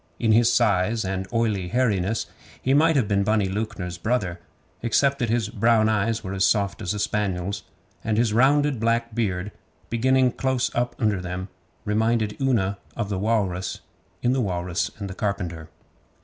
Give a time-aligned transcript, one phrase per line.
[0.17, 2.25] In his size and oily hairiness
[2.59, 4.39] he might have been Bunny Lewknor's brother,
[4.81, 7.61] except that his brown eyes were as soft as a spaniel's,
[8.03, 9.51] and his rounded black beard,
[9.91, 11.49] beginning close up under them,
[11.85, 13.81] reminded Una of the walrus
[14.23, 15.69] in 'The Walrus and the Carpenter.